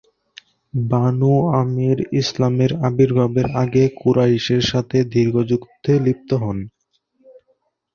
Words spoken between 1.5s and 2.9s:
আমির ইসলামের